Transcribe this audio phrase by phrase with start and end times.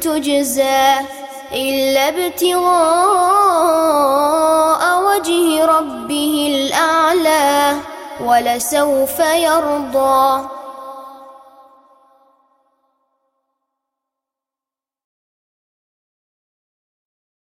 [0.00, 0.84] تجزى
[1.52, 7.76] إلا ابتغاء وجه ربه الأعلى
[8.24, 10.59] ولسوف يرضى